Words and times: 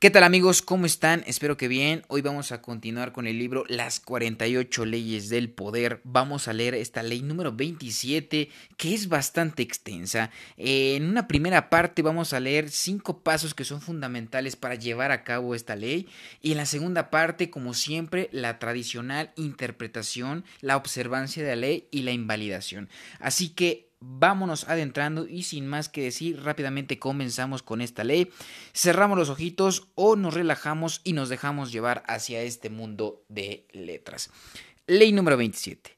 ¿Qué 0.00 0.10
tal 0.10 0.22
amigos? 0.22 0.62
¿Cómo 0.62 0.86
están? 0.86 1.24
Espero 1.26 1.56
que 1.56 1.66
bien. 1.66 2.04
Hoy 2.06 2.22
vamos 2.22 2.52
a 2.52 2.62
continuar 2.62 3.10
con 3.10 3.26
el 3.26 3.36
libro 3.36 3.64
Las 3.66 3.98
48 3.98 4.84
leyes 4.84 5.28
del 5.28 5.50
poder. 5.50 6.00
Vamos 6.04 6.46
a 6.46 6.52
leer 6.52 6.76
esta 6.76 7.02
ley 7.02 7.20
número 7.20 7.52
27 7.52 8.48
que 8.76 8.94
es 8.94 9.08
bastante 9.08 9.64
extensa. 9.64 10.30
En 10.56 11.08
una 11.08 11.26
primera 11.26 11.68
parte 11.68 12.02
vamos 12.02 12.32
a 12.32 12.38
leer 12.38 12.70
cinco 12.70 13.24
pasos 13.24 13.54
que 13.54 13.64
son 13.64 13.80
fundamentales 13.80 14.54
para 14.54 14.76
llevar 14.76 15.10
a 15.10 15.24
cabo 15.24 15.56
esta 15.56 15.74
ley 15.74 16.06
y 16.42 16.52
en 16.52 16.58
la 16.58 16.66
segunda 16.66 17.10
parte, 17.10 17.50
como 17.50 17.74
siempre, 17.74 18.28
la 18.30 18.60
tradicional 18.60 19.32
interpretación, 19.34 20.44
la 20.60 20.76
observancia 20.76 21.42
de 21.42 21.48
la 21.48 21.56
ley 21.56 21.88
y 21.90 22.02
la 22.02 22.12
invalidación. 22.12 22.88
Así 23.18 23.48
que 23.48 23.87
vámonos 24.00 24.68
adentrando 24.68 25.26
y 25.26 25.42
sin 25.42 25.66
más 25.66 25.88
que 25.88 26.02
decir, 26.02 26.42
rápidamente 26.42 26.98
comenzamos 26.98 27.62
con 27.62 27.80
esta 27.80 28.04
ley. 28.04 28.30
Cerramos 28.72 29.18
los 29.18 29.30
ojitos 29.30 29.88
o 29.94 30.16
nos 30.16 30.34
relajamos 30.34 31.00
y 31.04 31.12
nos 31.12 31.28
dejamos 31.28 31.72
llevar 31.72 32.02
hacia 32.06 32.42
este 32.42 32.70
mundo 32.70 33.24
de 33.28 33.66
letras. 33.72 34.30
Ley 34.86 35.12
número 35.12 35.36
27. 35.36 35.96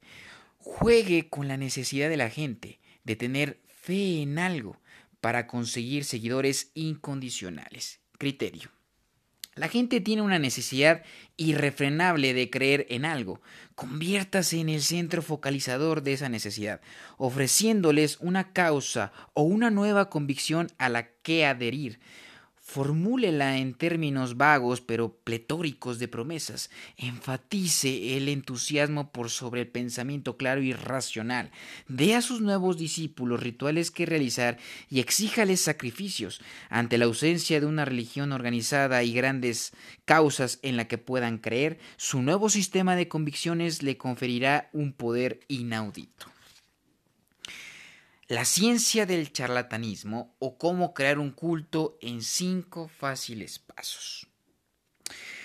Juegue 0.59 1.29
con 1.29 1.49
la 1.49 1.57
necesidad 1.57 2.09
de 2.09 2.17
la 2.17 2.31
gente 2.31 2.81
de 3.05 3.17
tener 3.17 3.61
fe 3.69 4.23
en 4.23 4.39
algo 4.39 4.77
para 5.21 5.47
conseguir 5.47 6.05
seguidores 6.05 6.71
incondicionales. 6.75 8.01
Criterio. 8.19 8.71
La 9.55 9.69
gente 9.69 10.01
tiene 10.01 10.23
una 10.23 10.39
necesidad 10.39 11.03
irrefrenable 11.37 12.35
de 12.35 12.51
creer 12.51 12.87
en 12.89 13.05
algo. 13.05 13.41
Conviértase 13.75 14.61
en 14.61 14.69
el 14.69 14.81
centro 14.81 15.23
focalizador 15.23 16.03
de 16.03 16.13
esa 16.13 16.29
necesidad, 16.29 16.81
ofreciéndoles 17.17 18.19
una 18.21 18.53
causa 18.53 19.13
o 19.35 19.43
una 19.43 19.71
nueva 19.71 20.09
convicción 20.09 20.69
a 20.79 20.89
la 20.89 21.09
que 21.23 21.47
adherir. 21.47 21.99
Formúlela 22.73 23.59
en 23.59 23.75
términos 23.75 24.37
vagos 24.37 24.81
pero 24.81 25.13
pletóricos 25.25 25.99
de 25.99 26.07
promesas. 26.07 26.71
Enfatice 26.97 28.17
el 28.17 28.29
entusiasmo 28.29 29.11
por 29.11 29.29
sobre 29.29 29.63
el 29.63 29.67
pensamiento 29.67 30.37
claro 30.37 30.63
y 30.63 30.73
racional. 30.73 31.51
Dé 31.89 32.15
a 32.15 32.23
sus 32.23 32.41
nuevos 32.41 32.79
discípulos 32.79 33.43
rituales 33.43 33.91
que 33.91 34.07
realizar 34.07 34.59
y 34.89 35.01
exíjales 35.01 35.61
sacrificios. 35.61 36.41
Ante 36.69 36.97
la 36.97 37.07
ausencia 37.07 37.59
de 37.59 37.67
una 37.67 37.85
religión 37.85 38.31
organizada 38.31 39.03
y 39.03 39.15
grandes 39.15 39.73
causas 40.05 40.61
en 40.63 40.77
la 40.77 40.87
que 40.87 40.97
puedan 40.97 41.39
creer, 41.39 41.81
su 41.97 42.23
nuevo 42.23 42.49
sistema 42.51 42.95
de 42.95 43.09
convicciones 43.09 43.83
le 43.83 43.97
conferirá 43.97 44.71
un 44.73 44.93
poder 44.93 45.41
inaudito. 45.49 46.29
La 48.31 48.45
ciencia 48.45 49.07
del 49.07 49.33
charlatanismo 49.33 50.37
o 50.39 50.57
cómo 50.57 50.95
crear 50.95 51.19
un 51.19 51.33
culto 51.33 51.99
en 52.01 52.23
cinco 52.23 52.87
fáciles 52.87 53.59
pasos. 53.59 54.29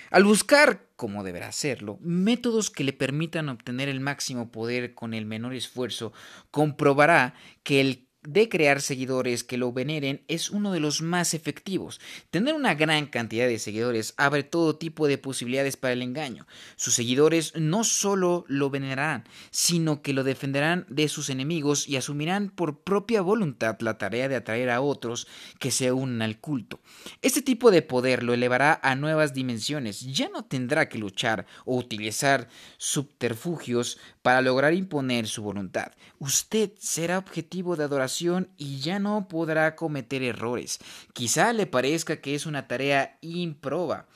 Al 0.08 0.22
buscar, 0.22 0.86
como 0.94 1.24
deberá 1.24 1.48
hacerlo, 1.48 1.98
métodos 2.00 2.70
que 2.70 2.84
le 2.84 2.92
permitan 2.92 3.48
obtener 3.48 3.88
el 3.88 3.98
máximo 3.98 4.52
poder 4.52 4.94
con 4.94 5.14
el 5.14 5.26
menor 5.26 5.52
esfuerzo, 5.56 6.12
comprobará 6.52 7.34
que 7.64 7.80
el 7.80 8.05
de 8.26 8.48
crear 8.48 8.80
seguidores 8.80 9.44
que 9.44 9.56
lo 9.56 9.72
veneren 9.72 10.22
es 10.28 10.50
uno 10.50 10.72
de 10.72 10.80
los 10.80 11.00
más 11.00 11.32
efectivos. 11.32 12.00
Tener 12.30 12.54
una 12.54 12.74
gran 12.74 13.06
cantidad 13.06 13.46
de 13.46 13.58
seguidores 13.58 14.14
abre 14.16 14.42
todo 14.42 14.76
tipo 14.76 15.06
de 15.06 15.18
posibilidades 15.18 15.76
para 15.76 15.92
el 15.92 16.02
engaño. 16.02 16.46
Sus 16.76 16.94
seguidores 16.94 17.54
no 17.54 17.84
solo 17.84 18.44
lo 18.48 18.68
venerarán, 18.68 19.24
sino 19.50 20.02
que 20.02 20.12
lo 20.12 20.24
defenderán 20.24 20.86
de 20.88 21.08
sus 21.08 21.30
enemigos 21.30 21.88
y 21.88 21.96
asumirán 21.96 22.50
por 22.50 22.80
propia 22.80 23.22
voluntad 23.22 23.76
la 23.80 23.98
tarea 23.98 24.28
de 24.28 24.36
atraer 24.36 24.70
a 24.70 24.80
otros 24.80 25.28
que 25.60 25.70
se 25.70 25.92
unan 25.92 26.22
al 26.22 26.40
culto. 26.40 26.80
Este 27.22 27.42
tipo 27.42 27.70
de 27.70 27.82
poder 27.82 28.24
lo 28.24 28.34
elevará 28.34 28.80
a 28.82 28.96
nuevas 28.96 29.34
dimensiones. 29.34 30.00
Ya 30.00 30.28
no 30.28 30.44
tendrá 30.44 30.88
que 30.88 30.98
luchar 30.98 31.46
o 31.64 31.76
utilizar 31.76 32.48
subterfugios 32.76 33.98
para 34.22 34.42
lograr 34.42 34.74
imponer 34.74 35.28
su 35.28 35.42
voluntad. 35.42 35.92
Usted 36.18 36.72
será 36.78 37.18
objetivo 37.18 37.76
de 37.76 37.84
adoración 37.84 38.15
y 38.20 38.80
ya 38.80 38.98
no 38.98 39.28
podrá 39.28 39.76
cometer 39.76 40.22
errores. 40.22 40.78
Quizá 41.12 41.52
le 41.52 41.66
parezca 41.66 42.20
que 42.20 42.34
es 42.34 42.46
una 42.46 42.66
tarea 42.66 43.18
improba 43.20 44.06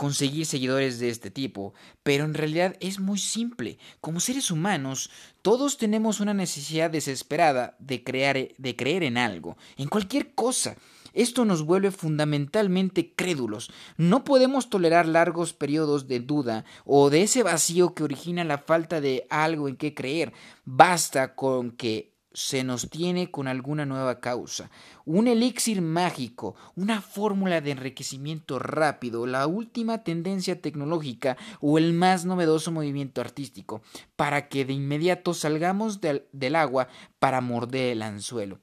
conseguir 0.00 0.46
seguidores 0.46 0.98
de 0.98 1.10
este 1.10 1.30
tipo, 1.30 1.74
pero 2.02 2.24
en 2.24 2.32
realidad 2.32 2.74
es 2.80 3.00
muy 3.00 3.18
simple. 3.18 3.78
Como 4.00 4.20
seres 4.20 4.50
humanos, 4.50 5.10
todos 5.42 5.76
tenemos 5.76 6.20
una 6.20 6.32
necesidad 6.32 6.90
desesperada 6.90 7.76
de, 7.78 8.02
crear, 8.02 8.48
de 8.56 8.76
creer 8.76 9.02
en 9.02 9.18
algo, 9.18 9.58
en 9.76 9.88
cualquier 9.88 10.34
cosa. 10.34 10.76
Esto 11.12 11.44
nos 11.44 11.66
vuelve 11.66 11.90
fundamentalmente 11.90 13.12
crédulos. 13.14 13.70
No 13.98 14.24
podemos 14.24 14.70
tolerar 14.70 15.06
largos 15.06 15.52
periodos 15.52 16.08
de 16.08 16.20
duda 16.20 16.64
o 16.86 17.10
de 17.10 17.22
ese 17.22 17.42
vacío 17.42 17.94
que 17.94 18.04
origina 18.04 18.42
la 18.44 18.56
falta 18.56 19.02
de 19.02 19.26
algo 19.28 19.68
en 19.68 19.76
qué 19.76 19.92
creer. 19.92 20.32
Basta 20.64 21.34
con 21.34 21.72
que 21.72 22.09
se 22.32 22.62
nos 22.64 22.88
tiene 22.88 23.30
con 23.30 23.48
alguna 23.48 23.86
nueva 23.86 24.20
causa, 24.20 24.70
un 25.04 25.26
elixir 25.26 25.82
mágico, 25.82 26.54
una 26.76 27.00
fórmula 27.00 27.60
de 27.60 27.72
enriquecimiento 27.72 28.58
rápido, 28.58 29.26
la 29.26 29.46
última 29.46 30.04
tendencia 30.04 30.60
tecnológica 30.60 31.36
o 31.60 31.78
el 31.78 31.92
más 31.92 32.24
novedoso 32.24 32.70
movimiento 32.70 33.20
artístico, 33.20 33.82
para 34.16 34.48
que 34.48 34.64
de 34.64 34.72
inmediato 34.72 35.34
salgamos 35.34 36.00
del, 36.00 36.24
del 36.32 36.56
agua 36.56 36.88
para 37.18 37.40
morder 37.40 37.92
el 37.92 38.02
anzuelo. 38.02 38.58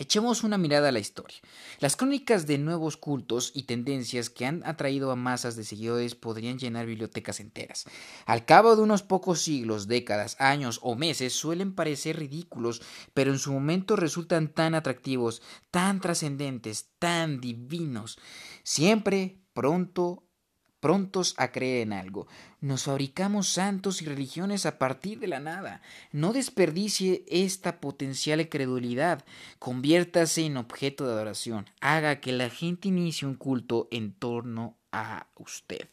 Echemos 0.00 0.44
una 0.44 0.58
mirada 0.58 0.90
a 0.90 0.92
la 0.92 1.00
historia. 1.00 1.38
Las 1.80 1.96
crónicas 1.96 2.46
de 2.46 2.56
nuevos 2.56 2.96
cultos 2.96 3.50
y 3.52 3.64
tendencias 3.64 4.30
que 4.30 4.46
han 4.46 4.64
atraído 4.64 5.10
a 5.10 5.16
masas 5.16 5.56
de 5.56 5.64
seguidores 5.64 6.14
podrían 6.14 6.56
llenar 6.56 6.86
bibliotecas 6.86 7.40
enteras. 7.40 7.84
Al 8.24 8.44
cabo 8.44 8.76
de 8.76 8.82
unos 8.82 9.02
pocos 9.02 9.42
siglos, 9.42 9.88
décadas, 9.88 10.36
años 10.38 10.78
o 10.84 10.94
meses 10.94 11.32
suelen 11.32 11.74
parecer 11.74 12.16
ridículos, 12.16 12.80
pero 13.12 13.32
en 13.32 13.40
su 13.40 13.52
momento 13.52 13.96
resultan 13.96 14.54
tan 14.54 14.76
atractivos, 14.76 15.42
tan 15.72 16.00
trascendentes, 16.00 16.90
tan 17.00 17.40
divinos. 17.40 18.20
Siempre, 18.62 19.42
pronto 19.52 20.27
prontos 20.80 21.34
a 21.36 21.52
creer 21.52 21.82
en 21.82 21.92
algo. 21.92 22.26
Nos 22.60 22.84
fabricamos 22.84 23.48
santos 23.48 24.02
y 24.02 24.06
religiones 24.06 24.66
a 24.66 24.78
partir 24.78 25.18
de 25.18 25.28
la 25.28 25.40
nada. 25.40 25.82
No 26.12 26.32
desperdicie 26.32 27.24
esta 27.28 27.80
potencial 27.80 28.48
credulidad. 28.48 29.24
Conviértase 29.58 30.44
en 30.44 30.56
objeto 30.56 31.06
de 31.06 31.12
adoración. 31.12 31.70
Haga 31.80 32.20
que 32.20 32.32
la 32.32 32.50
gente 32.50 32.88
inicie 32.88 33.28
un 33.28 33.34
culto 33.34 33.88
en 33.90 34.12
torno 34.12 34.76
a 34.92 35.26
usted. 35.36 35.88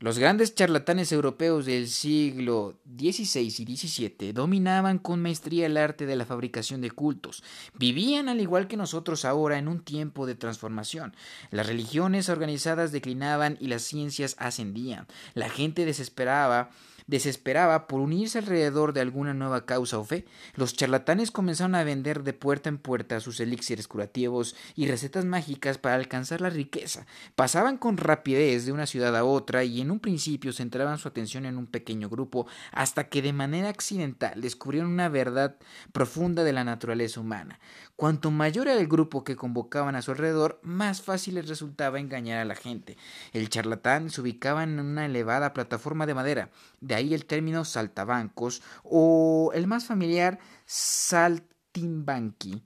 Los 0.00 0.18
grandes 0.18 0.54
charlatanes 0.54 1.12
europeos 1.12 1.66
del 1.66 1.86
siglo 1.86 2.80
XVI 2.86 3.40
y 3.42 3.76
XVII 3.76 4.32
dominaban 4.32 4.98
con 4.98 5.20
maestría 5.20 5.66
el 5.66 5.76
arte 5.76 6.06
de 6.06 6.16
la 6.16 6.24
fabricación 6.24 6.80
de 6.80 6.90
cultos. 6.90 7.44
Vivían 7.74 8.30
al 8.30 8.40
igual 8.40 8.66
que 8.66 8.78
nosotros 8.78 9.26
ahora 9.26 9.58
en 9.58 9.68
un 9.68 9.80
tiempo 9.80 10.24
de 10.24 10.34
transformación. 10.34 11.14
Las 11.50 11.66
religiones 11.66 12.30
organizadas 12.30 12.92
declinaban 12.92 13.58
y 13.60 13.66
las 13.66 13.82
ciencias 13.82 14.36
ascendían. 14.38 15.06
La 15.34 15.50
gente 15.50 15.84
desesperaba 15.84 16.70
desesperaba 17.10 17.88
por 17.88 18.00
unirse 18.00 18.38
alrededor 18.38 18.92
de 18.92 19.00
alguna 19.00 19.34
nueva 19.34 19.66
causa 19.66 19.98
o 19.98 20.04
fe, 20.04 20.24
los 20.54 20.74
charlatanes 20.74 21.32
comenzaron 21.32 21.74
a 21.74 21.82
vender 21.82 22.22
de 22.22 22.32
puerta 22.32 22.68
en 22.68 22.78
puerta 22.78 23.18
sus 23.18 23.40
elixires 23.40 23.88
curativos 23.88 24.54
y 24.76 24.86
recetas 24.86 25.24
mágicas 25.24 25.76
para 25.76 25.96
alcanzar 25.96 26.40
la 26.40 26.50
riqueza. 26.50 27.06
Pasaban 27.34 27.78
con 27.78 27.96
rapidez 27.96 28.64
de 28.64 28.72
una 28.72 28.86
ciudad 28.86 29.16
a 29.16 29.24
otra 29.24 29.64
y 29.64 29.80
en 29.80 29.90
un 29.90 29.98
principio 29.98 30.52
centraban 30.52 30.98
su 30.98 31.08
atención 31.08 31.46
en 31.46 31.58
un 31.58 31.66
pequeño 31.66 32.08
grupo 32.08 32.46
hasta 32.70 33.08
que 33.08 33.22
de 33.22 33.32
manera 33.32 33.68
accidental 33.68 34.40
descubrieron 34.40 34.92
una 34.92 35.08
verdad 35.08 35.56
profunda 35.92 36.44
de 36.44 36.52
la 36.52 36.62
naturaleza 36.62 37.20
humana. 37.20 37.58
Cuanto 37.96 38.30
mayor 38.30 38.68
era 38.68 38.80
el 38.80 38.86
grupo 38.86 39.24
que 39.24 39.36
convocaban 39.36 39.96
a 39.96 40.00
su 40.00 40.12
alrededor, 40.12 40.60
más 40.62 41.02
fácil 41.02 41.34
les 41.34 41.48
resultaba 41.48 41.98
engañar 41.98 42.38
a 42.38 42.44
la 42.44 42.54
gente. 42.54 42.96
El 43.32 43.50
charlatán 43.50 44.10
se 44.10 44.20
ubicaba 44.20 44.62
en 44.62 44.78
una 44.78 45.06
elevada 45.06 45.52
plataforma 45.52 46.06
de 46.06 46.14
madera, 46.14 46.50
de 46.80 46.94
ahí 46.94 47.14
el 47.14 47.26
término 47.26 47.64
saltabancos 47.64 48.62
o 48.82 49.52
el 49.54 49.66
más 49.66 49.84
familiar 49.86 50.38
saltimbanqui 50.66 52.62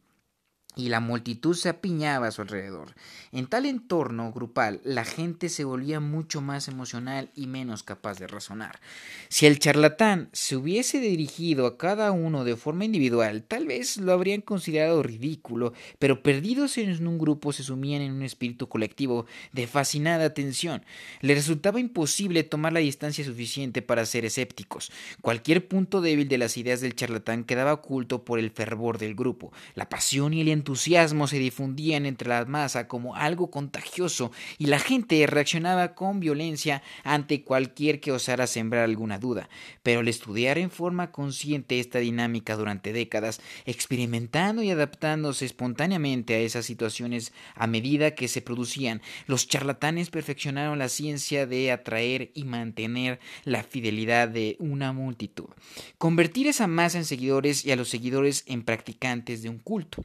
y 0.76 0.88
la 0.88 1.00
multitud 1.00 1.54
se 1.54 1.68
apiñaba 1.68 2.28
a 2.28 2.30
su 2.30 2.42
alrededor. 2.42 2.94
En 3.32 3.46
tal 3.46 3.66
entorno 3.66 4.32
grupal, 4.32 4.80
la 4.84 5.04
gente 5.04 5.48
se 5.48 5.64
volvía 5.64 6.00
mucho 6.00 6.40
más 6.40 6.68
emocional 6.68 7.30
y 7.34 7.46
menos 7.46 7.82
capaz 7.82 8.18
de 8.18 8.26
razonar. 8.26 8.80
Si 9.28 9.46
el 9.46 9.58
charlatán 9.58 10.28
se 10.32 10.56
hubiese 10.56 11.00
dirigido 11.00 11.66
a 11.66 11.76
cada 11.76 12.12
uno 12.12 12.44
de 12.44 12.56
forma 12.56 12.84
individual, 12.84 13.42
tal 13.42 13.66
vez 13.66 13.96
lo 13.96 14.12
habrían 14.12 14.40
considerado 14.40 15.02
ridículo, 15.02 15.72
pero 15.98 16.22
perdidos 16.22 16.78
en 16.78 17.06
un 17.06 17.18
grupo 17.18 17.52
se 17.52 17.62
sumían 17.62 18.02
en 18.02 18.12
un 18.12 18.22
espíritu 18.22 18.68
colectivo 18.68 19.26
de 19.52 19.66
fascinada 19.66 20.24
atención. 20.24 20.84
Le 21.20 21.34
resultaba 21.34 21.80
imposible 21.80 22.44
tomar 22.44 22.72
la 22.72 22.80
distancia 22.80 23.24
suficiente 23.24 23.82
para 23.82 24.06
ser 24.06 24.24
escépticos. 24.24 24.92
Cualquier 25.20 25.66
punto 25.66 26.00
débil 26.00 26.28
de 26.28 26.38
las 26.38 26.56
ideas 26.56 26.80
del 26.80 26.94
charlatán 26.94 27.44
quedaba 27.44 27.72
oculto 27.72 28.24
por 28.24 28.38
el 28.38 28.50
fervor 28.50 28.98
del 28.98 29.14
grupo, 29.14 29.52
la 29.74 29.88
pasión 29.88 30.32
y 30.34 30.40
el 30.40 30.48
entusiasmo 30.64 31.26
se 31.26 31.38
difundían 31.38 32.06
entre 32.06 32.30
la 32.30 32.46
masa 32.46 32.88
como 32.88 33.16
algo 33.16 33.50
contagioso 33.50 34.32
y 34.56 34.66
la 34.66 34.78
gente 34.78 35.26
reaccionaba 35.26 35.94
con 35.94 36.20
violencia 36.20 36.82
ante 37.02 37.44
cualquier 37.44 38.00
que 38.00 38.12
osara 38.12 38.46
sembrar 38.46 38.84
alguna 38.84 39.18
duda. 39.18 39.50
Pero 39.82 40.00
al 40.00 40.08
estudiar 40.08 40.56
en 40.56 40.70
forma 40.70 41.12
consciente 41.12 41.80
esta 41.80 41.98
dinámica 41.98 42.56
durante 42.56 42.94
décadas, 42.94 43.42
experimentando 43.66 44.62
y 44.62 44.70
adaptándose 44.70 45.44
espontáneamente 45.44 46.34
a 46.34 46.38
esas 46.38 46.64
situaciones 46.64 47.34
a 47.54 47.66
medida 47.66 48.14
que 48.14 48.28
se 48.28 48.40
producían, 48.40 49.02
los 49.26 49.46
charlatanes 49.46 50.08
perfeccionaron 50.08 50.78
la 50.78 50.88
ciencia 50.88 51.46
de 51.46 51.72
atraer 51.72 52.30
y 52.32 52.44
mantener 52.44 53.20
la 53.44 53.64
fidelidad 53.64 54.28
de 54.28 54.56
una 54.60 54.94
multitud. 54.94 55.50
Convertir 55.98 56.46
esa 56.46 56.66
masa 56.68 56.96
en 56.96 57.04
seguidores 57.04 57.66
y 57.66 57.72
a 57.72 57.76
los 57.76 57.90
seguidores 57.90 58.44
en 58.46 58.62
practicantes 58.62 59.42
de 59.42 59.50
un 59.50 59.58
culto. 59.58 60.02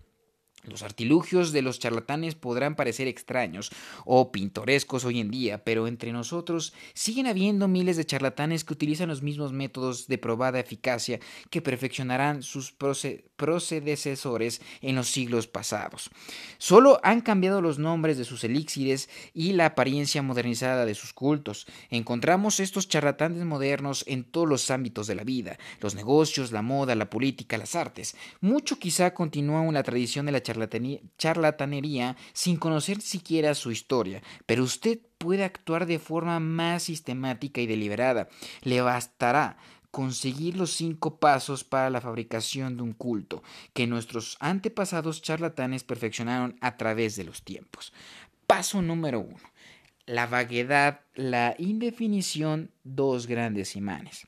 Los 0.63 0.83
artilugios 0.83 1.51
de 1.51 1.61
los 1.61 1.79
charlatanes 1.79 2.35
podrán 2.35 2.75
parecer 2.75 3.07
extraños 3.07 3.71
o 4.05 4.31
pintorescos 4.31 5.05
hoy 5.05 5.19
en 5.19 5.31
día, 5.31 5.63
pero 5.63 5.87
entre 5.87 6.11
nosotros 6.11 6.73
siguen 6.93 7.27
habiendo 7.27 7.67
miles 7.67 7.95
de 7.95 8.05
charlatanes 8.05 8.63
que 8.63 8.73
utilizan 8.73 9.09
los 9.09 9.21
mismos 9.21 9.53
métodos 9.53 10.07
de 10.07 10.17
probada 10.17 10.59
eficacia 10.59 11.19
que 11.49 11.61
perfeccionarán 11.61 12.43
sus 12.43 12.73
procedecesores 12.73 14.61
en 14.81 14.95
los 14.95 15.09
siglos 15.09 15.47
pasados. 15.47 16.09
Solo 16.57 16.99
han 17.03 17.21
cambiado 17.21 17.61
los 17.61 17.79
nombres 17.79 18.17
de 18.17 18.25
sus 18.25 18.43
elixires 18.43 19.09
y 19.33 19.53
la 19.53 19.67
apariencia 19.67 20.21
modernizada 20.21 20.85
de 20.85 20.95
sus 20.95 21.13
cultos. 21.13 21.67
Encontramos 21.89 22.59
estos 22.59 22.89
charlatanes 22.89 23.45
modernos 23.45 24.03
en 24.07 24.23
todos 24.23 24.49
los 24.49 24.71
ámbitos 24.71 25.07
de 25.07 25.15
la 25.15 25.23
vida, 25.23 25.57
los 25.79 25.95
negocios, 25.95 26.51
la 26.51 26.61
moda, 26.61 26.95
la 26.95 27.09
política, 27.09 27.57
las 27.57 27.75
artes. 27.75 28.15
Mucho 28.41 28.77
quizá 28.77 29.13
continúa 29.13 29.59
la 29.71 29.83
tradición 29.83 30.25
de 30.25 30.31
la 30.31 30.41
charlatanería 31.17 32.17
sin 32.33 32.57
conocer 32.57 33.01
siquiera 33.01 33.55
su 33.55 33.71
historia, 33.71 34.21
pero 34.45 34.63
usted 34.63 34.99
puede 35.17 35.43
actuar 35.43 35.85
de 35.85 35.99
forma 35.99 36.39
más 36.39 36.83
sistemática 36.83 37.61
y 37.61 37.67
deliberada. 37.67 38.29
Le 38.61 38.81
bastará 38.81 39.57
conseguir 39.91 40.55
los 40.55 40.71
cinco 40.71 41.19
pasos 41.19 41.63
para 41.63 41.89
la 41.89 42.01
fabricación 42.01 42.77
de 42.77 42.83
un 42.83 42.93
culto 42.93 43.43
que 43.73 43.87
nuestros 43.87 44.37
antepasados 44.39 45.21
charlatanes 45.21 45.83
perfeccionaron 45.83 46.57
a 46.61 46.77
través 46.77 47.15
de 47.15 47.23
los 47.23 47.43
tiempos. 47.43 47.93
Paso 48.47 48.81
número 48.81 49.19
uno. 49.19 49.39
La 50.05 50.25
vaguedad, 50.25 51.01
la 51.13 51.55
indefinición, 51.59 52.71
dos 52.83 53.27
grandes 53.27 53.75
imanes. 53.75 54.27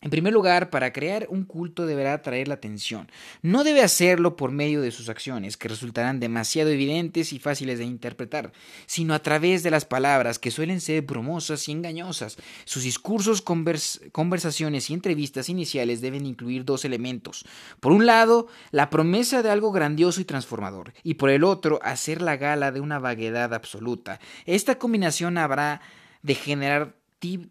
En 0.00 0.10
primer 0.10 0.32
lugar, 0.32 0.70
para 0.70 0.92
crear 0.92 1.26
un 1.28 1.42
culto 1.44 1.84
deberá 1.84 2.12
atraer 2.12 2.46
la 2.46 2.54
atención. 2.54 3.10
No 3.42 3.64
debe 3.64 3.82
hacerlo 3.82 4.36
por 4.36 4.52
medio 4.52 4.80
de 4.80 4.92
sus 4.92 5.08
acciones, 5.08 5.56
que 5.56 5.66
resultarán 5.66 6.20
demasiado 6.20 6.70
evidentes 6.70 7.32
y 7.32 7.40
fáciles 7.40 7.80
de 7.80 7.84
interpretar, 7.84 8.52
sino 8.86 9.12
a 9.12 9.18
través 9.18 9.64
de 9.64 9.72
las 9.72 9.84
palabras, 9.84 10.38
que 10.38 10.52
suelen 10.52 10.80
ser 10.80 11.02
bromosas 11.02 11.68
y 11.68 11.72
engañosas. 11.72 12.36
Sus 12.64 12.84
discursos, 12.84 13.42
conversaciones 13.42 14.88
y 14.88 14.94
entrevistas 14.94 15.48
iniciales 15.48 16.00
deben 16.00 16.26
incluir 16.26 16.64
dos 16.64 16.84
elementos. 16.84 17.44
Por 17.80 17.90
un 17.90 18.06
lado, 18.06 18.46
la 18.70 18.90
promesa 18.90 19.42
de 19.42 19.50
algo 19.50 19.72
grandioso 19.72 20.20
y 20.20 20.24
transformador, 20.24 20.92
y 21.02 21.14
por 21.14 21.30
el 21.30 21.42
otro, 21.42 21.80
hacer 21.82 22.22
la 22.22 22.36
gala 22.36 22.70
de 22.70 22.80
una 22.80 23.00
vaguedad 23.00 23.52
absoluta. 23.52 24.20
Esta 24.46 24.78
combinación 24.78 25.38
habrá 25.38 25.80
de 26.22 26.36
generar 26.36 26.97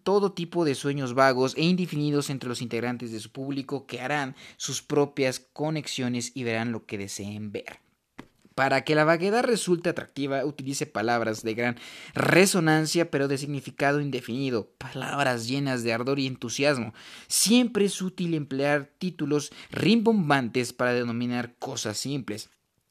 todo 0.03 0.31
tipo 0.31 0.63
de 0.65 0.75
sueños 0.75 1.13
vagos 1.13 1.53
e 1.57 1.63
indefinidos 1.63 2.29
entre 2.29 2.49
los 2.49 2.61
integrantes 2.61 3.11
de 3.11 3.19
su 3.19 3.31
público 3.31 3.85
que 3.85 4.01
harán 4.01 4.35
sus 4.55 4.81
propias 4.81 5.39
conexiones 5.39 6.31
y 6.35 6.43
verán 6.43 6.71
lo 6.71 6.85
que 6.85 6.97
deseen 6.97 7.51
ver. 7.51 7.79
Para 8.55 8.83
que 8.83 8.95
la 8.95 9.03
vaguedad 9.03 9.43
resulte 9.43 9.89
atractiva, 9.89 10.43
utilice 10.43 10.87
palabras 10.87 11.43
de 11.43 11.53
gran 11.53 11.77
resonancia 12.15 13.11
pero 13.11 13.27
de 13.27 13.37
significado 13.37 14.01
indefinido, 14.01 14.71
palabras 14.79 15.47
llenas 15.47 15.83
de 15.83 15.93
ardor 15.93 16.17
y 16.17 16.25
entusiasmo. 16.25 16.93
Siempre 17.27 17.85
es 17.85 18.01
útil 18.01 18.33
emplear 18.33 18.89
títulos 18.97 19.51
rimbombantes 19.69 20.73
para 20.73 20.93
denominar 20.93 21.53
cosas 21.59 21.97
simples 21.97 22.49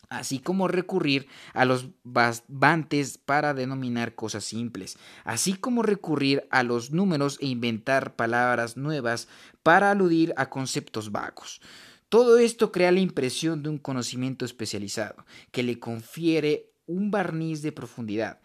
así 0.08 0.38
como 0.38 0.69
recurrir 0.69 1.26
a 1.53 1.64
los 1.64 1.88
bastantes 2.05 3.19
para 3.19 3.55
denominar 3.55 4.14
cosas 4.14 4.44
simples, 4.44 4.99
así 5.25 5.55
como 5.55 5.82
recurrir 5.82 6.47
a 6.50 6.62
los 6.62 6.91
números 6.91 7.38
e 7.41 7.47
inventar 7.47 8.17
palabras 8.17 8.76
nuevas 8.76 9.29
para 9.62 9.91
aludir 9.91 10.32
a 10.37 10.49
conceptos 10.49 11.12
vagos. 11.12 11.61
Todo 12.08 12.38
esto 12.38 12.70
crea 12.70 12.93
la 12.93 13.00
impresión 13.00 13.62
de 13.62 13.69
un 13.69 13.79
conocimiento 13.79 14.44
especializado, 14.44 15.26
que 15.50 15.62
le 15.62 15.81
confiere 15.81 16.70
un 16.87 17.11
barniz 17.11 17.62
de 17.62 17.73
profundidad, 17.73 18.41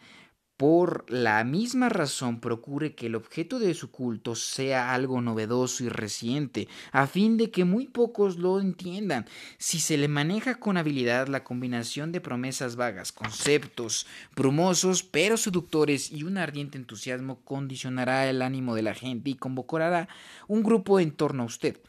por 0.61 1.09
la 1.09 1.43
misma 1.43 1.89
razón 1.89 2.39
procure 2.39 2.93
que 2.93 3.07
el 3.07 3.15
objeto 3.15 3.57
de 3.57 3.73
su 3.73 3.89
culto 3.89 4.35
sea 4.35 4.93
algo 4.93 5.19
novedoso 5.19 5.83
y 5.83 5.89
reciente, 5.89 6.67
a 6.91 7.07
fin 7.07 7.35
de 7.35 7.49
que 7.49 7.65
muy 7.65 7.87
pocos 7.87 8.37
lo 8.37 8.59
entiendan. 8.59 9.25
Si 9.57 9.79
se 9.79 9.97
le 9.97 10.07
maneja 10.07 10.59
con 10.59 10.77
habilidad 10.77 11.29
la 11.29 11.43
combinación 11.43 12.11
de 12.11 12.21
promesas 12.21 12.75
vagas, 12.75 13.11
conceptos 13.11 14.05
brumosos 14.35 15.01
pero 15.01 15.35
seductores 15.35 16.11
y 16.11 16.21
un 16.21 16.37
ardiente 16.37 16.77
entusiasmo 16.77 17.41
condicionará 17.43 18.29
el 18.29 18.43
ánimo 18.43 18.75
de 18.75 18.83
la 18.83 18.93
gente 18.93 19.31
y 19.31 19.37
convocará 19.37 20.09
un 20.47 20.61
grupo 20.61 20.99
en 20.99 21.09
torno 21.09 21.41
a 21.41 21.47
usted. 21.47 21.79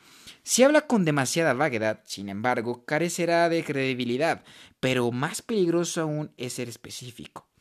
Si 0.45 0.63
habla 0.63 0.87
con 0.87 1.05
demasiada 1.05 1.53
vaguedad, 1.53 2.01
sin 2.07 2.31
embargo, 2.31 2.87
carecerá 2.87 3.51
de 3.51 3.65
credibilidad, 3.65 4.43
pero 4.81 5.13
más 5.13 5.43
peligroso 5.43 6.01
aún 6.01 6.33
es 6.39 6.55
ser 6.55 6.71
específico. 6.71 7.52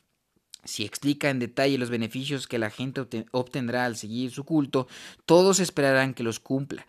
Si 0.64 0.86
explica 0.86 1.30
en 1.30 1.40
detalle 1.40 1.78
los 1.78 1.90
beneficios 1.90 2.48
que 2.48 2.60
la 2.60 2.70
gente 2.70 3.06
obtendrá 3.32 3.86
al 3.86 3.96
seguir 3.96 4.32
su 4.32 4.44
culto, 4.44 4.88
todos 5.26 5.60
esperarán 5.60 6.14
que 6.14 6.24
los 6.24 6.40
cumpla. 6.40 6.86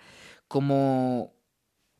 Como 0.46 1.32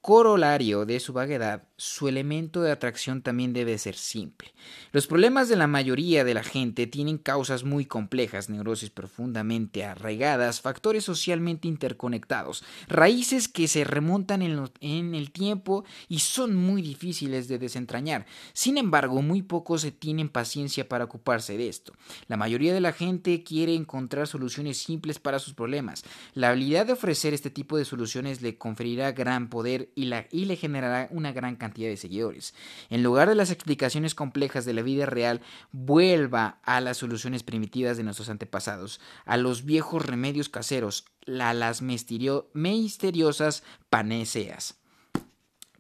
corolario 0.03 0.85
de 0.85 1.01
su 1.01 1.13
vaguedad, 1.13 1.69
su 1.83 2.07
elemento 2.07 2.63
de 2.63 2.71
atracción 2.71 3.23
también 3.23 3.53
debe 3.53 3.77
ser 3.77 3.97
simple. 3.97 4.55
Los 4.93 5.09
problemas 5.09 5.49
de 5.49 5.57
la 5.57 5.67
mayoría 5.67 6.23
de 6.23 6.33
la 6.33 6.45
gente 6.45 6.87
tienen 6.87 7.19
causas 7.19 7.65
muy 7.65 7.87
complejas, 7.87 8.49
neurosis 8.49 8.91
profundamente 8.91 9.85
arraigadas, 9.85 10.61
factores 10.61 11.03
socialmente 11.03 11.67
interconectados, 11.67 12.63
raíces 12.87 13.49
que 13.49 13.67
se 13.67 13.83
remontan 13.83 14.43
en, 14.43 15.15
el 15.17 15.33
tiempo 15.33 15.85
y 16.09 16.21
son 16.21 16.55
muy 16.55 16.83
difíciles 16.83 17.49
de 17.49 17.59
desentrañar. 17.59 18.27
Sin 18.53 18.79
embargo, 18.79 19.21
muy 19.21 19.43
pocos 19.43 19.81
se 19.81 19.91
tienen 19.91 20.29
paciencia 20.29 20.89
para 20.89 21.07
ocuparse 21.07 21.57
de 21.57 21.69
esto. 21.69 21.95
La 22.29 22.37
mayoría 22.37 22.73
de 22.75 22.81
la 22.81 22.93
gente 22.93 23.43
quiere 23.43 23.75
encontrar 23.75 24.29
soluciones 24.29 24.79
simples 24.79 25.19
para 25.19 25.41
sus 25.41 25.55
problemas. 25.55 26.05
La 26.35 26.51
habilidad 26.51 26.87
de 26.87 26.93
ofrecer 26.93 27.35
este 27.35 27.51
tipo 27.51 27.77
de 27.77 27.85
soluciones 27.85 28.41
le 28.41 28.57
conferirá 28.57 29.11
gran 29.11 29.49
poder 29.49 29.91
y, 29.97 30.05
le 30.05 30.57
generará 30.57 31.09
una 31.11 31.33
gran 31.33 31.57
cantidad 31.57 31.72
de 31.73 31.97
seguidores. 31.97 32.55
En 32.91 33.03
lugar 33.03 33.29
de 33.29 33.35
las 33.35 33.51
explicaciones 33.51 34.15
complejas 34.15 34.65
de 34.65 34.75
la 34.75 34.83
vida 34.83 35.07
real, 35.07 35.41
vuelva 35.73 36.59
a 36.63 36.81
las 36.81 36.99
soluciones 36.99 37.43
primitivas 37.43 37.97
de 37.97 38.03
nuestros 38.03 38.29
antepasados, 38.29 39.01
a 39.25 39.37
los 39.37 39.65
viejos 39.65 40.05
remedios 40.05 40.49
caseros, 40.49 41.05
a 41.27 41.55
las 41.55 41.83
misteriosas 41.83 43.63
paneseas. 43.91 44.77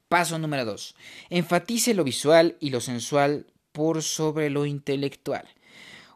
Paso 0.09 0.39
número 0.39 0.65
2. 0.65 0.95
Enfatice 1.31 1.95
lo 1.95 2.05
visual 2.05 2.57
y 2.61 2.71
lo 2.71 2.81
sensual 2.81 3.47
por 3.73 4.03
sobre 4.03 4.51
lo 4.51 4.67
intelectual. 4.67 5.49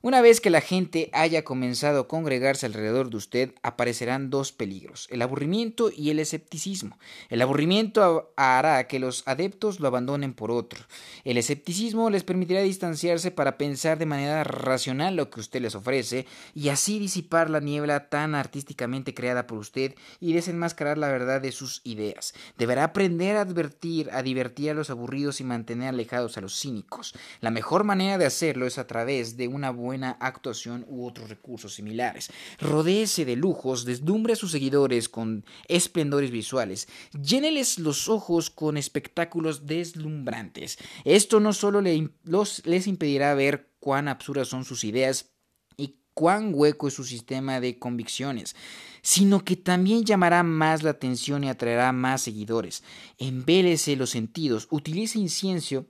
Una 0.06 0.20
vez 0.20 0.40
que 0.40 0.50
la 0.50 0.60
gente 0.60 1.10
haya 1.12 1.42
comenzado 1.42 2.02
a 2.02 2.06
congregarse 2.06 2.64
alrededor 2.64 3.10
de 3.10 3.16
usted, 3.16 3.54
aparecerán 3.64 4.30
dos 4.30 4.52
peligros, 4.52 5.08
el 5.10 5.20
aburrimiento 5.20 5.90
y 5.90 6.10
el 6.10 6.20
escepticismo. 6.20 6.96
El 7.28 7.42
aburrimiento 7.42 8.32
hará 8.36 8.86
que 8.86 9.00
los 9.00 9.26
adeptos 9.26 9.80
lo 9.80 9.88
abandonen 9.88 10.32
por 10.32 10.52
otro. 10.52 10.84
El 11.24 11.38
escepticismo 11.38 12.08
les 12.08 12.22
permitirá 12.22 12.60
distanciarse 12.60 13.32
para 13.32 13.58
pensar 13.58 13.98
de 13.98 14.06
manera 14.06 14.44
racional 14.44 15.16
lo 15.16 15.28
que 15.28 15.40
usted 15.40 15.60
les 15.60 15.74
ofrece 15.74 16.24
y 16.54 16.68
así 16.68 17.00
disipar 17.00 17.50
la 17.50 17.58
niebla 17.58 18.08
tan 18.08 18.36
artísticamente 18.36 19.12
creada 19.12 19.48
por 19.48 19.58
usted 19.58 19.96
y 20.20 20.34
desenmascarar 20.34 20.98
la 20.98 21.08
verdad 21.08 21.40
de 21.40 21.50
sus 21.50 21.80
ideas. 21.82 22.32
Deberá 22.56 22.84
aprender 22.84 23.36
a 23.36 23.40
advertir, 23.40 24.08
a 24.12 24.22
divertir 24.22 24.70
a 24.70 24.74
los 24.74 24.88
aburridos 24.88 25.40
y 25.40 25.44
mantener 25.44 25.88
alejados 25.88 26.38
a 26.38 26.42
los 26.42 26.60
cínicos. 26.60 27.12
La 27.40 27.50
mejor 27.50 27.82
manera 27.82 28.18
de 28.18 28.26
hacerlo 28.26 28.68
es 28.68 28.78
a 28.78 28.86
través 28.86 29.36
de 29.36 29.48
una 29.48 29.70
buena 29.70 29.95
actuación 30.04 30.84
u 30.88 31.06
otros 31.06 31.28
recursos 31.28 31.74
similares. 31.74 32.30
Rodéese 32.58 33.24
de 33.24 33.36
lujos, 33.36 33.84
deslumbre 33.84 34.32
a 34.34 34.36
sus 34.36 34.52
seguidores 34.52 35.08
con 35.08 35.44
esplendores 35.68 36.30
visuales, 36.30 36.88
lléneles 37.12 37.78
los 37.78 38.08
ojos 38.08 38.50
con 38.50 38.76
espectáculos 38.76 39.66
deslumbrantes. 39.66 40.78
Esto 41.04 41.40
no 41.40 41.52
solo 41.52 41.80
les 41.80 42.86
impedirá 42.86 43.34
ver 43.34 43.72
cuán 43.78 44.08
absurdas 44.08 44.48
son 44.48 44.64
sus 44.64 44.84
ideas 44.84 45.32
y 45.76 46.00
cuán 46.14 46.52
hueco 46.54 46.88
es 46.88 46.94
su 46.94 47.04
sistema 47.04 47.60
de 47.60 47.78
convicciones, 47.78 48.56
sino 49.02 49.44
que 49.44 49.56
también 49.56 50.04
llamará 50.04 50.42
más 50.42 50.82
la 50.82 50.90
atención 50.90 51.44
y 51.44 51.48
atraerá 51.48 51.92
más 51.92 52.22
seguidores. 52.22 52.82
Embélese 53.18 53.96
los 53.96 54.10
sentidos, 54.10 54.66
utilice 54.70 55.18
incienso 55.18 55.86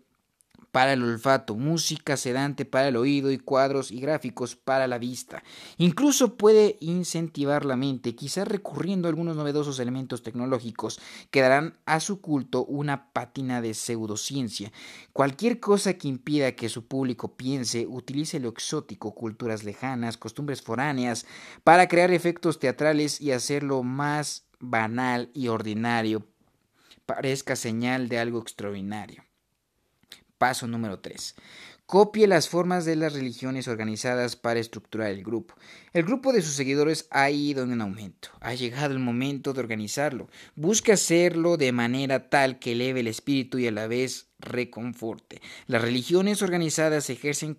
para 0.77 0.93
el 0.93 1.03
olfato, 1.03 1.55
música 1.55 2.19
sedante 2.19 2.67
para 2.67 2.89
el 2.89 2.97
oído 2.97 3.33
y 3.33 3.39
cuadros 3.39 3.91
y 3.91 3.99
gráficos 3.99 4.57
para 4.57 4.87
la 4.87 4.99
vista. 4.99 5.43
Incluso 5.79 6.37
puede 6.37 6.77
incentivar 6.81 7.65
la 7.65 7.77
mente, 7.77 8.15
quizás 8.15 8.47
recurriendo 8.47 9.09
a 9.09 9.11
algunos 9.11 9.37
novedosos 9.37 9.81
elementos 9.81 10.23
tecnológicos 10.23 11.01
que 11.31 11.41
darán 11.41 11.79
a 11.87 11.99
su 11.99 12.21
culto 12.21 12.67
una 12.67 13.11
pátina 13.15 13.63
de 13.63 13.73
pseudociencia. 13.73 14.71
Cualquier 15.15 15.61
cosa 15.61 15.95
que 15.95 16.09
impida 16.09 16.53
que 16.53 16.69
su 16.69 16.85
público 16.85 17.39
piense, 17.39 17.87
utilice 17.87 18.39
lo 18.39 18.51
exótico, 18.51 19.15
culturas 19.15 19.65
lejanas, 19.65 20.19
costumbres 20.19 20.61
foráneas, 20.61 21.25
para 21.65 21.89
crear 21.89 22.11
efectos 22.11 22.59
teatrales 22.59 23.19
y 23.23 23.33
hacerlo 23.33 23.83
más 23.83 24.45
banal 24.61 25.31
y 25.33 25.49
ordinario 25.49 26.27
parezca 27.07 27.57
señal 27.57 28.11
de 28.11 28.19
algo 28.19 28.41
extraordinario. 28.41 29.26
Paso 30.39 30.67
número 30.67 30.99
3. 30.99 31.35
Copie 31.87 32.27
las 32.27 32.49
formas 32.49 32.85
de 32.85 32.97
las 32.97 33.13
religiones 33.13 33.69
organizadas 33.69 34.35
para 34.35 34.59
estructurar 34.59 35.11
el 35.13 35.23
grupo. 35.23 35.55
El 35.93 36.03
grupo 36.03 36.33
de 36.33 36.43
sus 36.43 36.55
seguidores 36.55 37.07
ha 37.11 37.31
ido 37.31 37.63
en 37.63 37.81
aumento. 37.81 38.31
Ha 38.41 38.55
llegado 38.55 38.93
el 38.93 38.99
momento 38.99 39.53
de 39.53 39.61
organizarlo. 39.61 40.29
Busque 40.57 40.91
hacerlo 40.91 41.57
de 41.57 41.71
manera 41.71 42.29
tal 42.29 42.59
que 42.59 42.73
eleve 42.73 43.01
el 43.01 43.07
espíritu 43.07 43.59
y 43.59 43.69
a 43.69 43.71
la 43.71 43.87
vez 43.87 44.27
reconforte. 44.47 45.43
Las 45.67 45.83
religiones 45.83 46.41
organizadas 46.41 47.11
ejercen, 47.11 47.57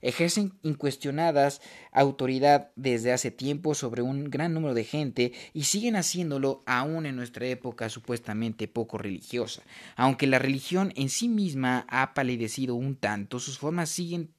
ejercen 0.00 0.52
incuestionadas 0.62 1.60
autoridad 1.92 2.70
desde 2.74 3.12
hace 3.12 3.30
tiempo 3.30 3.74
sobre 3.74 4.02
un 4.02 4.30
gran 4.30 4.54
número 4.54 4.74
de 4.74 4.84
gente 4.84 5.32
y 5.52 5.64
siguen 5.64 5.96
haciéndolo 5.96 6.62
aún 6.66 7.06
en 7.06 7.16
nuestra 7.16 7.46
época 7.46 7.88
supuestamente 7.88 8.66
poco 8.66 8.98
religiosa. 8.98 9.62
Aunque 9.96 10.26
la 10.26 10.38
religión 10.38 10.92
en 10.96 11.08
sí 11.08 11.28
misma 11.28 11.86
ha 11.88 12.14
palidecido 12.14 12.74
un 12.74 12.96
tanto, 12.96 13.38
sus 13.38 13.58
formas 13.58 13.90
siguen 13.90 14.32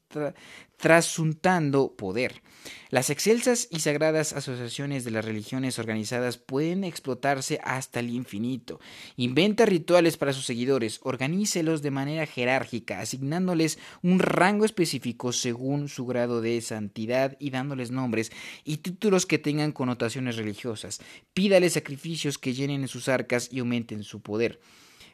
trasuntando 0.77 1.95
poder. 1.95 2.41
Las 2.89 3.09
excelsas 3.09 3.67
y 3.71 3.79
sagradas 3.79 4.33
asociaciones 4.33 5.03
de 5.03 5.11
las 5.11 5.25
religiones 5.25 5.79
organizadas 5.79 6.37
pueden 6.37 6.83
explotarse 6.83 7.59
hasta 7.63 7.99
el 7.99 8.09
infinito. 8.09 8.79
Inventa 9.15 9.65
rituales 9.65 10.17
para 10.17 10.33
sus 10.33 10.45
seguidores, 10.45 10.99
organícelos 11.03 11.81
de 11.81 11.91
manera 11.91 12.25
jerárquica, 12.25 12.99
asignándoles 12.99 13.79
un 14.01 14.19
rango 14.19 14.65
específico 14.65 15.31
según 15.31 15.89
su 15.89 16.05
grado 16.05 16.41
de 16.41 16.59
santidad 16.61 17.35
y 17.39 17.49
dándoles 17.49 17.91
nombres 17.91 18.31
y 18.63 18.77
títulos 18.77 19.25
que 19.25 19.39
tengan 19.39 19.71
connotaciones 19.71 20.35
religiosas. 20.35 20.99
Pídales 21.33 21.73
sacrificios 21.73 22.37
que 22.37 22.53
llenen 22.53 22.87
sus 22.87 23.09
arcas 23.09 23.49
y 23.51 23.59
aumenten 23.59 24.03
su 24.03 24.21
poder. 24.21 24.59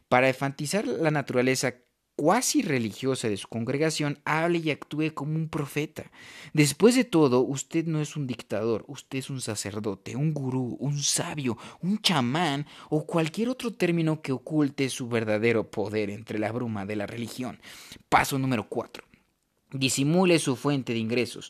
Para 0.08 0.28
enfatizar 0.28 0.88
la 0.88 1.12
naturaleza 1.12 1.76
cuasi 2.20 2.62
religiosa 2.62 3.30
de 3.30 3.38
su 3.38 3.48
congregación 3.48 4.20
hable 4.26 4.58
y 4.58 4.72
actúe 4.72 5.14
como 5.14 5.36
un 5.38 5.48
profeta. 5.48 6.12
Después 6.52 6.94
de 6.96 7.06
todo, 7.06 7.40
usted 7.40 7.86
no 7.86 8.02
es 8.02 8.18
un 8.18 8.28
dictador, 8.28 8.84
usted 8.90 9.20
es 9.20 9.30
un 9.30 9.40
sacerdote, 9.40 10.18
un 10.18 10.34
gurú, 10.34 10.76
un 10.82 11.00
sabio, 11.00 11.58
un 11.80 12.02
chamán 12.02 12.66
o 12.90 13.06
cualquier 13.06 13.48
otro 13.48 13.72
término 13.72 14.22
que 14.22 14.34
oculte 14.34 14.90
su 14.90 15.08
verdadero 15.08 15.72
poder 15.72 16.10
entre 16.10 16.40
la 16.40 16.52
bruma 16.52 16.86
de 16.86 16.98
la 16.98 17.08
religión. 17.08 17.58
Paso 18.10 18.38
número 18.38 18.68
4. 18.68 19.02
Disimule 19.72 20.40
su 20.40 20.58
fuente 20.58 20.92
de 20.92 21.00
ingresos. 21.00 21.50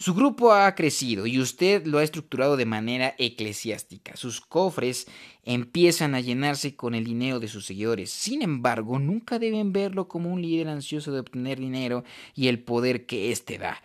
Su 0.00 0.14
grupo 0.14 0.54
ha 0.54 0.74
crecido 0.74 1.26
y 1.26 1.38
usted 1.38 1.84
lo 1.84 1.98
ha 1.98 2.02
estructurado 2.02 2.56
de 2.56 2.64
manera 2.64 3.14
eclesiástica. 3.18 4.16
Sus 4.16 4.40
cofres 4.40 5.06
empiezan 5.44 6.14
a 6.14 6.20
llenarse 6.20 6.74
con 6.74 6.94
el 6.94 7.04
dinero 7.04 7.38
de 7.38 7.48
sus 7.48 7.66
seguidores. 7.66 8.10
Sin 8.10 8.40
embargo, 8.40 8.98
nunca 8.98 9.38
deben 9.38 9.74
verlo 9.74 10.08
como 10.08 10.32
un 10.32 10.40
líder 10.40 10.68
ansioso 10.68 11.12
de 11.12 11.20
obtener 11.20 11.60
dinero 11.60 12.02
y 12.34 12.48
el 12.48 12.60
poder 12.60 13.04
que 13.04 13.30
éste 13.30 13.58
da. 13.58 13.82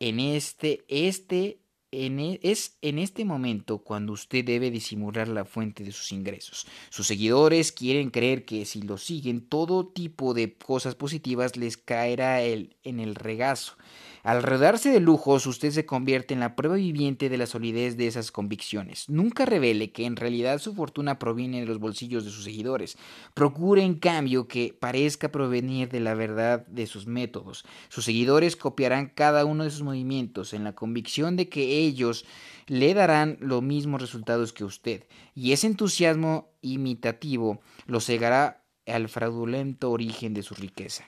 En 0.00 0.20
este, 0.20 0.84
este 0.88 1.60
e, 1.92 2.40
es 2.42 2.76
en 2.82 2.98
este 2.98 3.24
momento 3.24 3.78
cuando 3.78 4.12
usted 4.12 4.44
debe 4.44 4.70
disimular 4.70 5.28
la 5.28 5.46
fuente 5.46 5.82
de 5.82 5.92
sus 5.92 6.12
ingresos. 6.12 6.66
Sus 6.90 7.06
seguidores 7.06 7.72
quieren 7.72 8.10
creer 8.10 8.44
que 8.44 8.66
si 8.66 8.82
lo 8.82 8.98
siguen, 8.98 9.40
todo 9.48 9.86
tipo 9.86 10.34
de 10.34 10.52
cosas 10.52 10.94
positivas 10.94 11.56
les 11.56 11.78
caerá 11.78 12.42
en 12.42 13.00
el 13.00 13.14
regazo. 13.14 13.78
Al 14.24 14.42
rodearse 14.42 14.90
de 14.90 15.00
lujos, 15.00 15.44
usted 15.44 15.70
se 15.70 15.84
convierte 15.84 16.32
en 16.32 16.40
la 16.40 16.56
prueba 16.56 16.76
viviente 16.76 17.28
de 17.28 17.36
la 17.36 17.44
solidez 17.44 17.98
de 17.98 18.06
esas 18.06 18.32
convicciones. 18.32 19.06
Nunca 19.10 19.44
revele 19.44 19.92
que 19.92 20.06
en 20.06 20.16
realidad 20.16 20.60
su 20.60 20.74
fortuna 20.74 21.18
proviene 21.18 21.60
de 21.60 21.66
los 21.66 21.78
bolsillos 21.78 22.24
de 22.24 22.30
sus 22.30 22.44
seguidores. 22.44 22.96
Procure, 23.34 23.82
en 23.82 23.96
cambio, 23.96 24.48
que 24.48 24.74
parezca 24.80 25.30
provenir 25.30 25.90
de 25.90 26.00
la 26.00 26.14
verdad 26.14 26.66
de 26.68 26.86
sus 26.86 27.06
métodos. 27.06 27.66
Sus 27.90 28.06
seguidores 28.06 28.56
copiarán 28.56 29.12
cada 29.14 29.44
uno 29.44 29.62
de 29.62 29.70
sus 29.70 29.82
movimientos 29.82 30.54
en 30.54 30.64
la 30.64 30.74
convicción 30.74 31.36
de 31.36 31.50
que 31.50 31.80
ellos 31.80 32.24
le 32.66 32.94
darán 32.94 33.36
los 33.40 33.62
mismos 33.62 34.00
resultados 34.00 34.54
que 34.54 34.64
usted. 34.64 35.04
Y 35.34 35.52
ese 35.52 35.66
entusiasmo 35.66 36.48
imitativo 36.62 37.60
lo 37.84 38.00
cegará 38.00 38.64
al 38.86 39.10
fraudulento 39.10 39.90
origen 39.90 40.32
de 40.32 40.42
su 40.42 40.54
riqueza. 40.54 41.04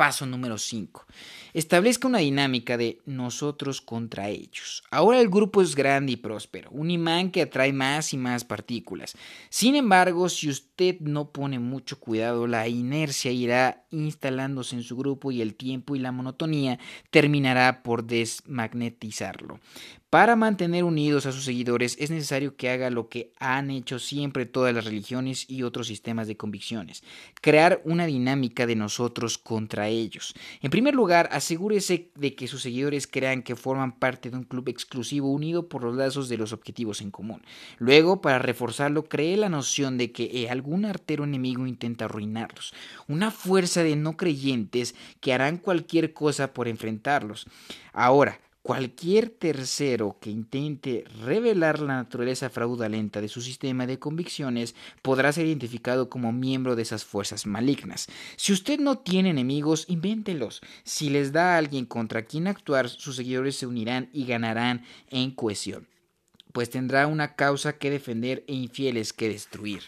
Paso 0.00 0.24
número 0.24 0.56
5. 0.56 1.04
Establezca 1.52 2.08
una 2.08 2.18
dinámica 2.18 2.76
de 2.76 2.98
nosotros 3.06 3.80
contra 3.80 4.28
ellos. 4.28 4.82
Ahora 4.90 5.20
el 5.20 5.28
grupo 5.28 5.62
es 5.62 5.74
grande 5.74 6.12
y 6.12 6.16
próspero, 6.16 6.70
un 6.70 6.90
imán 6.90 7.30
que 7.30 7.42
atrae 7.42 7.72
más 7.72 8.12
y 8.12 8.16
más 8.16 8.44
partículas. 8.44 9.16
Sin 9.48 9.76
embargo, 9.76 10.28
si 10.28 10.48
usted 10.48 11.00
no 11.00 11.30
pone 11.30 11.58
mucho 11.58 11.98
cuidado, 11.98 12.46
la 12.46 12.68
inercia 12.68 13.32
irá 13.32 13.84
instalándose 13.90 14.76
en 14.76 14.82
su 14.82 14.96
grupo 14.96 15.32
y 15.32 15.42
el 15.42 15.54
tiempo 15.54 15.96
y 15.96 15.98
la 15.98 16.12
monotonía 16.12 16.78
terminará 17.10 17.82
por 17.82 18.04
desmagnetizarlo. 18.04 19.60
Para 20.10 20.34
mantener 20.34 20.82
unidos 20.82 21.24
a 21.26 21.30
sus 21.30 21.44
seguidores 21.44 21.96
es 22.00 22.10
necesario 22.10 22.56
que 22.56 22.68
haga 22.68 22.90
lo 22.90 23.08
que 23.08 23.32
han 23.38 23.70
hecho 23.70 24.00
siempre 24.00 24.44
todas 24.44 24.74
las 24.74 24.84
religiones 24.84 25.48
y 25.48 25.62
otros 25.62 25.86
sistemas 25.86 26.26
de 26.26 26.36
convicciones, 26.36 27.04
crear 27.40 27.80
una 27.84 28.06
dinámica 28.06 28.66
de 28.66 28.74
nosotros 28.74 29.38
contra 29.38 29.86
ellos. 29.86 30.34
En 30.62 30.70
primer 30.72 30.96
lugar, 30.96 31.28
asegúrese 31.40 32.10
de 32.14 32.34
que 32.34 32.46
sus 32.46 32.62
seguidores 32.62 33.06
crean 33.06 33.42
que 33.42 33.56
forman 33.56 33.92
parte 33.98 34.30
de 34.30 34.36
un 34.36 34.44
club 34.44 34.68
exclusivo 34.68 35.32
unido 35.32 35.68
por 35.68 35.82
los 35.82 35.96
lazos 35.96 36.28
de 36.28 36.36
los 36.36 36.52
objetivos 36.52 37.00
en 37.00 37.10
común. 37.10 37.42
Luego, 37.78 38.20
para 38.20 38.38
reforzarlo, 38.38 39.04
cree 39.04 39.36
la 39.36 39.48
noción 39.48 39.98
de 39.98 40.12
que 40.12 40.24
eh, 40.24 40.50
algún 40.50 40.84
artero 40.84 41.24
enemigo 41.24 41.66
intenta 41.66 42.04
arruinarlos, 42.04 42.74
una 43.08 43.30
fuerza 43.30 43.82
de 43.82 43.96
no 43.96 44.16
creyentes 44.16 44.94
que 45.20 45.32
harán 45.32 45.56
cualquier 45.56 46.12
cosa 46.12 46.52
por 46.52 46.68
enfrentarlos. 46.68 47.46
Ahora, 47.92 48.38
Cualquier 48.62 49.30
tercero 49.30 50.18
que 50.20 50.28
intente 50.28 51.04
revelar 51.24 51.80
la 51.80 51.94
naturaleza 51.94 52.50
fraudulenta 52.50 53.22
de 53.22 53.28
su 53.28 53.40
sistema 53.40 53.86
de 53.86 53.98
convicciones 53.98 54.74
podrá 55.00 55.32
ser 55.32 55.46
identificado 55.46 56.10
como 56.10 56.30
miembro 56.30 56.76
de 56.76 56.82
esas 56.82 57.02
fuerzas 57.02 57.46
malignas. 57.46 58.06
Si 58.36 58.52
usted 58.52 58.78
no 58.78 58.98
tiene 58.98 59.30
enemigos, 59.30 59.86
invéntelos. 59.88 60.60
Si 60.84 61.08
les 61.08 61.32
da 61.32 61.54
a 61.54 61.56
alguien 61.56 61.86
contra 61.86 62.26
quien 62.26 62.48
actuar, 62.48 62.90
sus 62.90 63.16
seguidores 63.16 63.56
se 63.56 63.66
unirán 63.66 64.10
y 64.12 64.26
ganarán 64.26 64.84
en 65.08 65.30
cohesión, 65.30 65.88
pues 66.52 66.68
tendrá 66.68 67.06
una 67.06 67.36
causa 67.36 67.78
que 67.78 67.90
defender 67.90 68.44
e 68.46 68.52
infieles 68.52 69.14
que 69.14 69.30
destruir. 69.30 69.84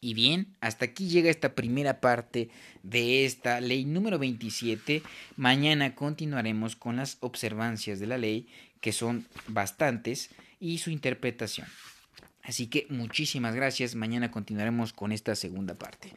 Y 0.00 0.14
bien, 0.14 0.54
hasta 0.60 0.84
aquí 0.84 1.08
llega 1.08 1.30
esta 1.30 1.54
primera 1.54 2.00
parte 2.00 2.50
de 2.84 3.24
esta 3.24 3.60
ley 3.60 3.84
número 3.84 4.18
27. 4.18 5.02
Mañana 5.36 5.94
continuaremos 5.94 6.76
con 6.76 6.96
las 6.96 7.16
observancias 7.20 7.98
de 7.98 8.06
la 8.06 8.16
ley, 8.16 8.46
que 8.80 8.92
son 8.92 9.26
bastantes, 9.48 10.30
y 10.60 10.78
su 10.78 10.90
interpretación. 10.90 11.66
Así 12.42 12.68
que 12.68 12.86
muchísimas 12.88 13.54
gracias. 13.54 13.94
Mañana 13.94 14.30
continuaremos 14.30 14.92
con 14.92 15.12
esta 15.12 15.34
segunda 15.34 15.74
parte. 15.74 16.14